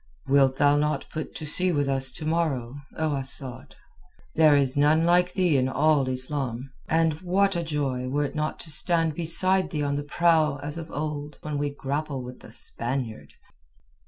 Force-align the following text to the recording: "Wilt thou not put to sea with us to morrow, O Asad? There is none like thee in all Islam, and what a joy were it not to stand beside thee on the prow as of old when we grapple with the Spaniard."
"Wilt 0.25 0.55
thou 0.55 0.77
not 0.77 1.07
put 1.11 1.35
to 1.35 1.45
sea 1.45 1.71
with 1.71 1.87
us 1.87 2.11
to 2.13 2.25
morrow, 2.25 2.73
O 2.97 3.15
Asad? 3.15 3.75
There 4.33 4.55
is 4.55 4.75
none 4.75 5.05
like 5.05 5.33
thee 5.33 5.57
in 5.57 5.69
all 5.69 6.09
Islam, 6.09 6.71
and 6.89 7.21
what 7.21 7.55
a 7.55 7.61
joy 7.61 8.07
were 8.09 8.25
it 8.25 8.33
not 8.33 8.57
to 8.61 8.71
stand 8.71 9.13
beside 9.13 9.69
thee 9.69 9.83
on 9.83 9.97
the 9.97 10.01
prow 10.03 10.57
as 10.63 10.75
of 10.75 10.89
old 10.89 11.37
when 11.43 11.59
we 11.59 11.69
grapple 11.69 12.23
with 12.23 12.39
the 12.39 12.51
Spaniard." 12.51 13.35